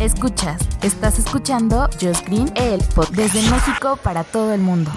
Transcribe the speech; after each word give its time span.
Escuchas, 0.00 0.60
estás 0.84 1.18
escuchando 1.18 1.90
Just 2.00 2.24
Green, 2.28 2.52
el 2.54 2.80
pod 2.94 3.08
desde 3.16 3.42
México 3.50 3.98
para 4.00 4.22
todo 4.22 4.54
el 4.54 4.60
mundo. 4.60 4.92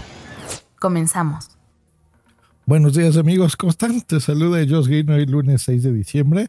Comenzamos. 0.80 1.50
Buenos 2.68 2.94
días 2.94 3.18
amigos, 3.18 3.58
¿cómo 3.58 3.72
están? 3.72 4.02
Te 4.02 4.20
saluda 4.20 4.60
Josh 4.60 4.86
Green 4.86 5.10
hoy 5.10 5.26
lunes 5.26 5.64
6 5.64 5.82
de 5.82 5.92
diciembre 5.92 6.48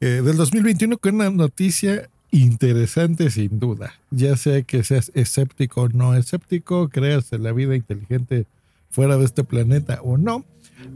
eh, 0.00 0.22
del 0.24 0.38
2021 0.38 0.96
con 0.96 1.16
una 1.16 1.28
noticia 1.28 2.08
interesante 2.30 3.30
sin 3.30 3.60
duda. 3.60 3.92
Ya 4.10 4.34
sea 4.38 4.62
que 4.62 4.82
seas 4.82 5.12
escéptico 5.14 5.82
o 5.82 5.88
no 5.90 6.16
escéptico, 6.16 6.88
creas 6.88 7.30
en 7.34 7.42
la 7.42 7.52
vida 7.52 7.76
inteligente 7.76 8.46
fuera 8.88 9.18
de 9.18 9.26
este 9.26 9.44
planeta 9.44 10.00
o 10.02 10.16
no, 10.16 10.46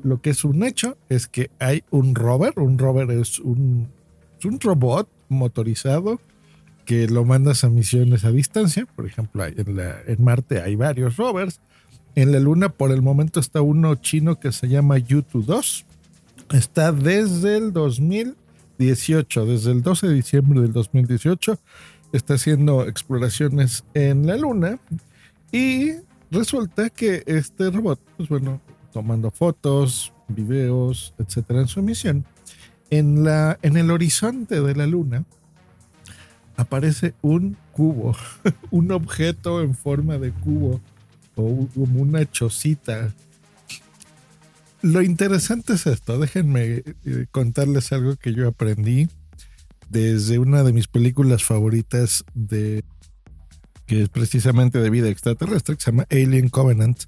lo 0.05 0.23
que 0.23 0.31
es 0.31 0.43
un 0.43 0.65
hecho 0.65 0.97
es 1.11 1.29
que 1.29 1.51
hay 1.59 1.85
un 1.91 2.15
rover, 2.15 2.55
un 2.57 2.79
rover 2.79 3.11
es 3.11 3.41
un, 3.41 3.89
es 4.39 4.47
un 4.47 4.59
robot 4.59 5.07
motorizado 5.29 6.19
que 6.85 7.09
lo 7.09 7.25
mandas 7.25 7.65
a 7.65 7.71
misiones 7.71 8.25
a 8.25 8.33
distancia, 8.33 8.87
por 8.95 9.07
ejemplo, 9.07 9.45
en, 9.45 10.25
Marte 10.25 10.61
hay 10.61 10.77
varios 10.77 11.17
rovers, 11.17 11.61
en 12.15 12.33
la 12.33 12.41
Luna 12.41 12.69
por 12.69 12.93
el 12.93 13.03
momento 13.03 13.41
está 13.41 13.61
uno 13.61 13.95
chino 13.97 14.39
que 14.39 14.53
se 14.53 14.69
llama 14.69 14.99
Yutu-2, 14.99 15.85
está 16.53 16.93
desde 16.93 17.57
el 17.57 17.73
2018, 17.73 19.47
desde 19.47 19.73
el 19.73 19.83
12 19.83 20.09
de 20.09 20.15
diciembre 20.15 20.61
del 20.61 20.73
2018, 20.73 21.59
está 22.13 22.35
haciendo 22.35 22.87
exploraciones 22.87 23.85
en 23.95 24.27
la 24.27 24.37
Luna 24.37 24.79
y 25.51 25.93
resulta 26.31 26.91
que 26.91 27.23
este 27.27 27.71
robot, 27.71 28.01
pues 28.17 28.29
bueno, 28.29 28.61
tomando 28.93 29.31
fotos, 29.31 30.13
videos, 30.29 31.15
etcétera, 31.19 31.61
en 31.61 31.69
su 31.69 31.83
misión, 31.83 32.25
en, 32.91 33.25
la, 33.25 33.59
en 33.63 33.77
el 33.77 33.91
horizonte 33.91 34.61
de 34.61 34.75
la 34.75 34.87
Luna 34.87 35.25
aparece 36.57 37.15
un 37.23 37.57
cubo, 37.73 38.17
un 38.71 38.93
objeto 38.93 39.63
en 39.63 39.75
forma 39.75 40.19
de 40.19 40.33
cubo 40.33 40.81
o 41.37 41.69
como 41.75 42.01
una 42.01 42.31
chocita. 42.31 43.15
Lo 44.83 45.03
interesante 45.03 45.75
es 45.75 45.87
esto, 45.87 46.19
déjenme 46.19 46.83
eh, 47.05 47.27
contarles 47.31 47.93
algo 47.93 48.17
que 48.17 48.35
yo 48.35 48.49
aprendí 48.49 49.09
desde 49.89 50.39
una 50.39 50.63
de 50.63 50.73
mis 50.73 50.89
películas 50.89 51.45
favoritas 51.45 52.25
de 52.35 52.85
que 53.87 54.03
es 54.03 54.09
precisamente 54.09 54.79
de 54.81 54.91
vida 54.91 55.09
extraterrestre, 55.09 55.77
que 55.77 55.83
se 55.83 55.91
llama 55.91 56.07
Alien 56.11 56.49
Covenant. 56.49 57.03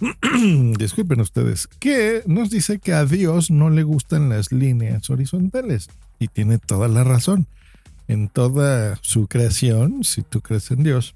Disculpen 0.78 1.20
ustedes, 1.20 1.66
que 1.66 2.22
nos 2.26 2.50
dice 2.50 2.78
que 2.78 2.92
a 2.92 3.04
Dios 3.04 3.50
no 3.50 3.70
le 3.70 3.82
gustan 3.82 4.28
las 4.28 4.52
líneas 4.52 5.10
horizontales. 5.10 5.88
Y 6.18 6.28
tiene 6.28 6.58
toda 6.58 6.88
la 6.88 7.04
razón. 7.04 7.48
En 8.06 8.28
toda 8.28 8.98
su 9.02 9.26
creación, 9.26 10.04
si 10.04 10.22
tú 10.22 10.40
crees 10.40 10.70
en 10.70 10.82
Dios, 10.82 11.14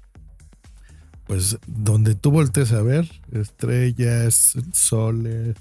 pues 1.27 1.57
donde 1.67 2.15
tú 2.15 2.31
voltees 2.31 2.71
a 2.71 2.81
ver, 2.81 3.09
estrellas, 3.31 4.53
soles, 4.73 5.55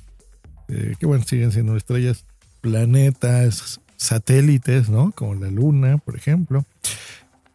eh, 0.68 0.94
que 0.98 1.06
bueno, 1.06 1.24
siguen 1.24 1.52
siendo 1.52 1.76
estrellas, 1.76 2.24
planetas, 2.62 3.80
satélites, 3.96 4.88
¿no? 4.88 5.12
Como 5.12 5.34
la 5.34 5.50
luna, 5.50 5.98
por 5.98 6.16
ejemplo 6.16 6.64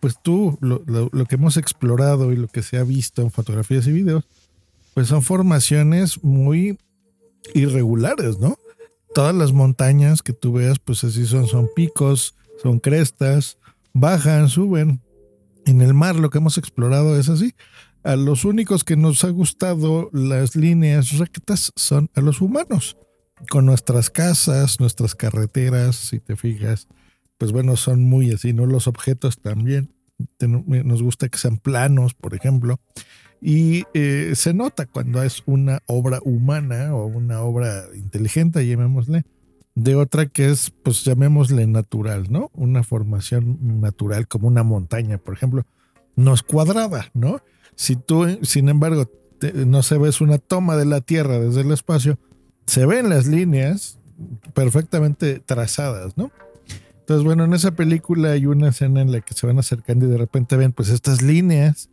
pues 0.04 0.18
tú, 0.22 0.58
lo, 0.60 1.10
que 1.28 1.36
hemos 1.36 1.56
explorado 1.56 2.34
y 2.34 2.36
lo 2.36 2.50
que 2.50 2.62
se 2.62 2.78
ha 2.78 2.84
visto 2.84 3.22
en 3.22 3.32
fotografías 3.32 3.88
y 3.88 3.94
videos, 3.94 4.26
pues 4.94 5.08
son 5.08 5.22
formaciones 5.22 6.22
muy 6.26 6.78
irregulares, 7.54 8.38
¿no? 8.38 8.58
Todas 9.16 9.34
las 9.34 9.54
montañas 9.54 10.22
que 10.22 10.34
tú 10.34 10.52
veas, 10.52 10.78
pues 10.78 11.06
así 11.06 11.26
son, 11.26 11.48
son 11.48 11.70
picos, 11.74 12.36
son 12.62 12.82
crestas, 12.82 13.58
bajan, 13.94 14.50
suben. 14.50 15.02
En 15.66 15.82
el 15.82 15.94
mar 15.94 16.16
lo 16.16 16.30
que 16.30 16.40
hemos 16.40 16.58
explorado 16.58 17.18
es 17.18 17.30
así. 17.30 17.54
A 18.04 18.18
los 18.18 18.44
únicos 18.44 18.84
que 18.84 18.98
nos 18.98 19.24
ha 19.24 19.30
gustado 19.30 20.10
las 20.12 20.56
líneas 20.56 21.18
rectas 21.18 21.72
son 21.76 22.10
a 22.16 22.22
los 22.22 22.42
humanos. 22.42 22.98
Con 23.50 23.66
nuestras 23.66 24.10
casas, 24.10 24.80
nuestras 24.80 25.16
carreteras, 25.16 25.96
si 25.96 26.20
te 26.20 26.36
fijas, 26.36 26.88
pues 27.38 27.52
bueno, 27.52 27.76
son 27.78 28.04
muy 28.04 28.32
así, 28.32 28.54
¿no? 28.54 28.66
Los 28.66 28.88
objetos 28.88 29.40
también. 29.40 29.94
Nos 30.40 31.02
gusta 31.02 31.30
que 31.30 31.38
sean 31.38 31.58
planos, 31.58 32.14
por 32.14 32.36
ejemplo. 32.36 32.80
Y 33.42 33.84
eh, 33.94 34.34
se 34.36 34.54
nota 34.54 34.86
cuando 34.86 35.22
es 35.22 35.44
una 35.46 35.80
obra 35.86 36.20
humana 36.24 36.96
o 36.96 37.06
una 37.06 37.42
obra 37.42 37.84
inteligente, 37.96 38.66
llamémosle, 38.66 39.26
de 39.76 39.96
otra 39.96 40.28
que 40.28 40.50
es, 40.50 40.72
pues 40.84 41.04
llamémosle 41.04 41.66
natural, 41.68 42.28
¿no? 42.30 42.52
Una 42.54 42.84
formación 42.84 43.82
natural 43.82 44.28
como 44.28 44.48
una 44.48 44.64
montaña, 44.64 45.18
por 45.18 45.34
ejemplo, 45.34 45.66
no 46.16 46.34
es 46.34 46.44
cuadrada, 46.44 47.10
¿no? 47.14 47.42
Si 47.76 47.96
tú, 47.96 48.38
sin 48.44 48.70
embargo, 48.70 49.10
no 49.54 49.84
se 49.84 49.98
ves 49.98 50.22
una 50.22 50.38
toma 50.38 50.76
de 50.78 50.86
la 50.86 51.02
Tierra 51.02 51.40
desde 51.40 51.62
el 51.62 51.72
espacio, 51.72 52.20
se 52.66 52.86
ven 52.86 53.10
las 53.10 53.26
líneas 53.26 54.00
perfectamente 54.54 55.40
trazadas, 55.40 56.18
¿no? 56.18 56.32
Entonces, 57.00 57.26
bueno, 57.26 57.44
en 57.44 57.54
esa 57.54 57.72
película 57.72 58.32
hay 58.32 58.46
una 58.46 58.70
escena 58.70 59.02
en 59.02 59.12
la 59.12 59.20
que 59.20 59.34
se 59.34 59.46
van 59.46 59.60
acercando 59.60 60.06
y 60.06 60.10
de 60.10 60.18
repente 60.18 60.56
ven 60.56 60.72
pues 60.72 60.88
estas 60.90 61.22
líneas 61.22 61.90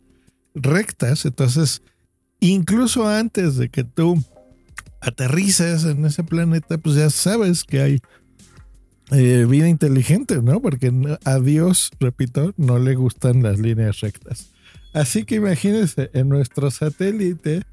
rectas. 0.53 1.25
Entonces, 1.25 1.81
incluso 2.39 3.07
antes 3.07 3.57
de 3.57 3.67
que 3.67 3.83
tú 3.83 4.23
aterrices 5.01 5.83
en 5.85 6.05
ese 6.05 6.23
planeta, 6.23 6.77
pues 6.77 6.95
ya 6.95 7.09
sabes 7.09 7.63
que 7.63 7.81
hay 7.81 7.99
eh, 9.11 9.45
vida 9.49 9.67
inteligente, 9.67 10.41
¿no? 10.41 10.61
Porque 10.61 10.91
a 11.25 11.39
Dios, 11.39 11.91
repito, 11.99 12.53
no 12.57 12.79
le 12.79 12.95
gustan 12.95 13.43
las 13.43 13.59
líneas 13.59 13.99
rectas. 13.99 14.51
Así 14.93 15.25
que 15.25 15.35
imagínense, 15.35 16.09
en 16.13 16.29
nuestro 16.29 16.69
satélite 16.71 17.63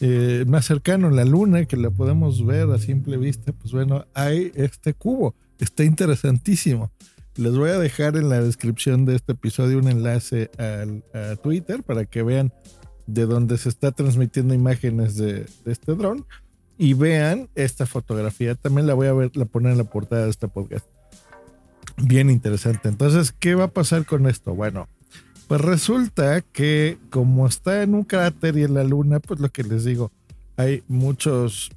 eh, 0.00 0.44
más 0.46 0.66
cercano, 0.66 1.10
la 1.10 1.24
Luna, 1.24 1.64
que 1.64 1.76
la 1.76 1.90
podemos 1.90 2.44
ver 2.44 2.70
a 2.70 2.78
simple 2.78 3.16
vista, 3.16 3.52
pues 3.52 3.72
bueno, 3.72 4.06
hay 4.14 4.52
este 4.54 4.94
cubo. 4.94 5.34
Está 5.58 5.84
interesantísimo. 5.84 6.92
Les 7.36 7.56
voy 7.56 7.70
a 7.70 7.78
dejar 7.78 8.16
en 8.16 8.28
la 8.28 8.40
descripción 8.40 9.04
de 9.04 9.16
este 9.16 9.32
episodio 9.32 9.78
un 9.78 9.88
enlace 9.88 10.50
al, 10.58 11.04
a 11.14 11.36
Twitter 11.36 11.82
para 11.82 12.04
que 12.04 12.22
vean 12.22 12.52
de 13.06 13.26
dónde 13.26 13.58
se 13.58 13.68
está 13.68 13.90
transmitiendo 13.90 14.54
imágenes 14.54 15.16
de, 15.16 15.46
este 15.64 15.94
dron 15.94 16.26
y 16.78 16.94
vean 16.94 17.48
esta 17.56 17.84
fotografía. 17.84 18.54
También 18.54 18.86
la 18.86 18.94
voy 18.94 19.08
a 19.08 19.12
ver, 19.12 19.36
la 19.36 19.44
poner 19.44 19.72
en 19.72 19.78
la 19.78 19.84
portada 19.84 20.24
de 20.24 20.30
este 20.30 20.48
podcast. 20.48 20.86
Bien 21.96 22.30
interesante. 22.30 22.88
Entonces, 22.88 23.32
¿qué 23.32 23.56
va 23.56 23.64
a 23.64 23.72
pasar 23.72 24.06
con 24.06 24.26
esto? 24.26 24.54
Bueno, 24.54 24.88
pues 25.48 25.60
resulta 25.60 26.40
que 26.40 26.98
como 27.10 27.46
está 27.46 27.82
en 27.82 27.94
un 27.94 28.04
cráter 28.04 28.56
y 28.56 28.62
en 28.62 28.74
la 28.74 28.84
luna, 28.84 29.18
pues 29.18 29.40
lo 29.40 29.48
que 29.48 29.64
les 29.64 29.84
digo, 29.84 30.12
hay 30.56 30.84
muchos 30.86 31.70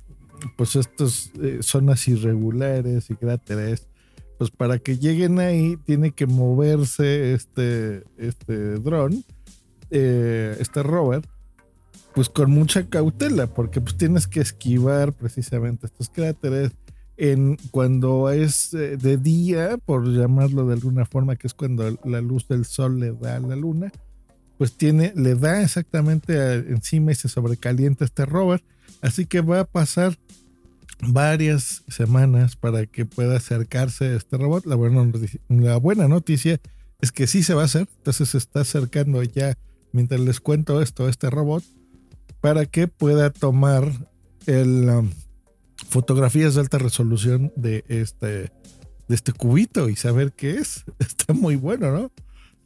pues 0.55 0.75
estas 0.75 1.31
eh, 1.41 1.59
zonas 1.61 2.07
irregulares 2.07 3.09
y 3.09 3.15
cráteres, 3.15 3.87
pues 4.37 4.49
para 4.49 4.79
que 4.79 4.97
lleguen 4.97 5.39
ahí 5.39 5.77
tiene 5.85 6.11
que 6.11 6.25
moverse 6.25 7.33
este, 7.33 8.03
este 8.17 8.75
dron, 8.79 9.23
eh, 9.91 10.57
este 10.59 10.83
rover, 10.83 11.21
pues 12.13 12.29
con 12.29 12.51
mucha 12.51 12.87
cautela, 12.87 13.47
porque 13.47 13.81
pues 13.81 13.97
tienes 13.97 14.27
que 14.27 14.41
esquivar 14.41 15.13
precisamente 15.13 15.87
estos 15.87 16.09
cráteres. 16.09 16.71
En, 17.17 17.57
cuando 17.69 18.31
es 18.31 18.73
eh, 18.73 18.97
de 18.97 19.17
día, 19.17 19.77
por 19.77 20.07
llamarlo 20.07 20.65
de 20.65 20.73
alguna 20.73 21.05
forma, 21.05 21.35
que 21.35 21.47
es 21.47 21.53
cuando 21.53 21.99
la 22.03 22.19
luz 22.19 22.47
del 22.47 22.65
sol 22.65 22.99
le 22.99 23.11
da 23.11 23.35
a 23.35 23.39
la 23.39 23.55
luna, 23.55 23.91
pues 24.57 24.75
tiene, 24.75 25.13
le 25.15 25.35
da 25.35 25.61
exactamente 25.61 26.53
encima 26.53 27.11
y 27.11 27.15
se 27.15 27.29
sobrecalienta 27.29 28.05
este 28.05 28.25
rover. 28.25 28.63
Así 29.01 29.25
que 29.25 29.41
va 29.41 29.61
a 29.61 29.65
pasar 29.65 30.17
varias 31.07 31.83
semanas 31.87 32.55
para 32.55 32.85
que 32.85 33.05
pueda 33.05 33.37
acercarse 33.37 34.05
a 34.05 34.15
este 34.15 34.37
robot. 34.37 34.65
La 34.65 34.75
buena, 34.75 35.09
la 35.49 35.77
buena 35.77 36.07
noticia 36.07 36.59
es 37.01 37.11
que 37.11 37.27
sí 37.27 37.43
se 37.43 37.53
va 37.53 37.63
a 37.63 37.65
hacer. 37.65 37.87
Entonces 37.97 38.29
se 38.29 38.37
está 38.37 38.61
acercando 38.61 39.21
ya, 39.23 39.57
mientras 39.91 40.19
les 40.21 40.39
cuento 40.39 40.81
esto, 40.81 41.09
este 41.09 41.29
robot, 41.29 41.63
para 42.41 42.65
que 42.65 42.87
pueda 42.87 43.29
tomar 43.29 43.91
el, 44.45 44.89
um, 44.89 45.09
fotografías 45.89 46.55
de 46.55 46.61
alta 46.61 46.77
resolución 46.77 47.53
de 47.55 47.85
este, 47.87 48.27
de 49.07 49.15
este 49.15 49.31
cubito 49.31 49.89
y 49.89 49.95
saber 49.95 50.33
qué 50.33 50.51
es. 50.51 50.83
Está 50.99 51.33
muy 51.33 51.55
bueno, 51.55 51.91
¿no? 51.91 52.11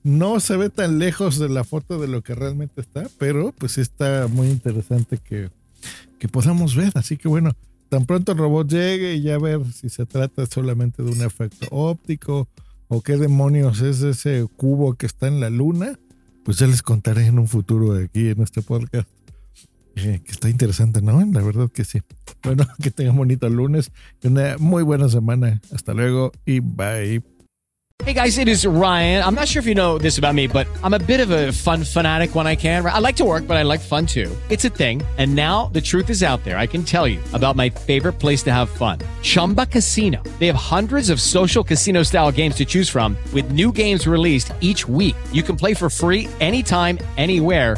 no 0.06 0.39
se 0.39 0.56
ve 0.56 0.69
tan 0.69 1.00
lejos 1.00 1.39
de 1.39 1.50
la 1.50 1.63
foto 1.63 2.00
de 2.00 2.07
lo 2.07 2.22
que 2.22 2.36
realmente 2.36 2.80
está, 2.80 3.07
pero 3.18 3.51
pues 3.57 3.80
está 3.80 4.27
muy 4.27 4.50
interesante 4.50 5.18
que, 5.18 5.50
que 6.19 6.27
podamos 6.27 6.75
ver. 6.75 6.92
Así 6.94 7.18
que 7.18 7.27
bueno, 7.27 7.54
tan 7.89 8.06
pronto 8.06 8.33
el 8.33 8.38
robot 8.38 8.69
llegue 8.69 9.16
y 9.16 9.24
ya 9.24 9.39
ver 9.39 9.62
si 9.74 9.89
se 9.89 10.06
trata 10.06 10.45
solamente 10.45 11.01
de 11.01 11.10
un 11.10 11.24
efecto 11.24 11.66
óptico 11.72 12.48
o 12.88 13.01
qué 13.01 13.18
demonios 13.18 13.81
es 13.81 14.04
ese 14.04 14.48
cubo 14.56 14.94
que 14.94 15.07
está 15.07 15.27
en 15.27 15.39
la 15.39 15.50
luna, 15.50 15.98
pues 16.44 16.60
ya 16.60 16.68
les 16.68 16.83
contaré 16.83 17.25
en 17.25 17.39
un 17.39 17.48
futuro 17.48 17.94
aquí 17.95 18.30
en 18.30 18.44
este 18.44 18.62
podcast. 18.62 19.10
Eh, 19.96 20.22
que 20.24 20.32
está 20.32 20.50
interesante, 20.50 21.02
¿no? 21.02 21.24
La 21.32 21.42
verdad 21.42 21.70
que 21.72 21.86
sí. 21.86 22.02
Bueno, 22.44 22.66
que 22.82 22.92
tengan 22.92 23.16
bonito 23.16 23.50
lunes 23.50 23.92
y 24.22 24.28
una 24.28 24.58
muy 24.58 24.84
buena 24.84 25.10
semana. 25.10 25.62
Hasta 25.72 25.94
luego 25.94 26.32
y 26.46 26.60
bye. 26.60 27.24
Hey 28.04 28.12
guys, 28.12 28.38
it 28.38 28.50
is 28.50 28.68
Ryan. 28.68 29.24
I'm 29.24 29.36
not 29.36 29.48
sure 29.48 29.62
if 29.62 29.66
you 29.66 29.74
know 29.74 29.98
this 29.98 30.18
about 30.18 30.36
me, 30.36 30.48
but 30.48 30.68
I'm 30.84 30.94
a 30.94 31.00
bit 31.00 31.22
of 31.22 31.32
a 31.32 31.54
fun 31.54 31.86
fanatic 31.86 32.36
when 32.36 32.46
I 32.46 32.58
can. 32.58 32.86
I 32.86 33.00
like 33.00 33.16
to 33.16 33.24
work, 33.24 33.48
but 33.48 33.56
I 33.56 33.64
like 33.64 33.80
fun 33.80 34.06
too. 34.06 34.36
It's 34.50 34.66
a 34.66 34.70
thing. 34.70 35.02
And 35.18 35.34
now 35.34 35.68
the 35.72 35.80
truth 35.80 36.10
is 36.10 36.22
out 36.22 36.44
there. 36.44 36.58
I 36.58 36.68
can 36.68 36.84
tell 36.84 37.08
you 37.08 37.22
about 37.32 37.56
my 37.56 37.70
favorite 37.70 38.20
place 38.20 38.44
to 38.44 38.52
have 38.52 38.70
fun 38.70 39.00
Chumba 39.22 39.66
Casino. 39.66 40.22
They 40.40 40.48
have 40.48 40.58
hundreds 40.58 41.10
of 41.10 41.22
social 41.22 41.64
casino 41.64 42.04
style 42.04 42.34
games 42.34 42.56
to 42.56 42.66
choose 42.66 42.90
from, 42.90 43.18
with 43.34 43.54
new 43.54 43.72
games 43.72 44.06
released 44.06 44.52
each 44.60 44.88
week. 44.90 45.16
You 45.32 45.42
can 45.42 45.56
play 45.56 45.74
for 45.74 45.90
free 45.90 46.28
anytime, 46.42 47.00
anywhere 47.16 47.78